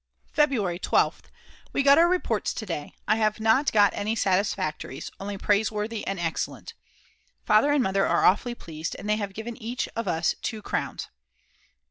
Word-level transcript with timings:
February 0.33 0.79
12th. 0.79 1.25
We 1.73 1.83
got 1.83 1.99
our 1.99 2.07
reports 2.07 2.55
to 2.55 2.65
day. 2.65 2.95
I 3.07 3.17
have 3.17 3.39
not 3.39 3.71
got 3.71 3.93
any 3.93 4.15
Satisfactories, 4.15 5.11
only 5.19 5.37
Praiseworthy 5.37 6.07
and 6.07 6.19
Excellent. 6.19 6.73
Father 7.45 7.71
and 7.71 7.83
Mother 7.83 8.07
are 8.07 8.25
awfully 8.25 8.55
pleased 8.55 8.95
and 8.97 9.07
they 9.07 9.17
have 9.17 9.35
given 9.35 9.61
each 9.61 9.87
of 9.95 10.07
us 10.07 10.33
2 10.41 10.63
crowns. 10.63 11.07